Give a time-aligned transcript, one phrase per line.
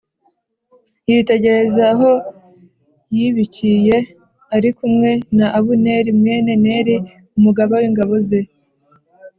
[1.09, 2.11] yitegereza aho
[3.15, 3.97] yibīkiriye
[4.55, 6.95] ari kumwe na Abuneri mwene Neri
[7.37, 8.41] umugaba w’ingabo ze.